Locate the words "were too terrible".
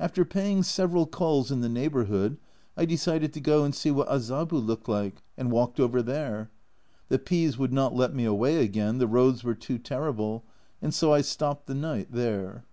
9.44-10.42